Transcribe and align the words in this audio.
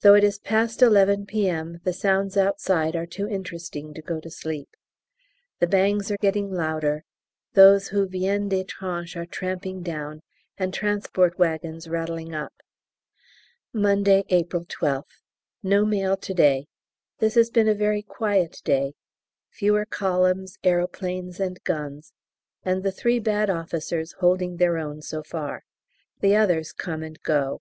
Though 0.00 0.14
it 0.14 0.24
is 0.24 0.38
past 0.38 0.80
11 0.80 1.26
P.M. 1.26 1.78
the 1.84 1.92
sounds 1.92 2.34
outside 2.38 2.96
are 2.96 3.04
too 3.04 3.28
interesting 3.28 3.92
to 3.92 4.00
go 4.00 4.18
to 4.18 4.30
sleep; 4.30 4.70
the 5.58 5.66
bangs 5.66 6.10
are 6.10 6.16
getting 6.16 6.50
louder; 6.50 7.04
those 7.52 7.88
who 7.88 8.08
viennent 8.08 8.48
des 8.48 8.64
tranches 8.64 9.16
are 9.16 9.26
tramping 9.26 9.82
down 9.82 10.22
and 10.56 10.72
transport 10.72 11.38
waggons 11.38 11.88
rattling 11.90 12.34
up! 12.34 12.54
Monday, 13.70 14.24
April 14.30 14.64
12th. 14.64 15.20
No 15.62 15.84
mail 15.84 16.16
to 16.16 16.32
day. 16.32 16.66
This 17.18 17.34
has 17.34 17.50
been 17.50 17.68
a 17.68 17.74
very 17.74 18.00
quiet 18.00 18.62
day, 18.64 18.94
fewer 19.50 19.84
columns, 19.84 20.56
aeroplanes, 20.64 21.38
and 21.38 21.62
guns, 21.64 22.14
and 22.62 22.82
the 22.82 22.90
three 22.92 23.18
bad 23.18 23.50
officers 23.50 24.12
holding 24.20 24.56
their 24.56 24.78
own 24.78 25.02
so 25.02 25.22
far. 25.22 25.64
The 26.20 26.34
others 26.34 26.72
come 26.72 27.02
and 27.02 27.20
go. 27.22 27.60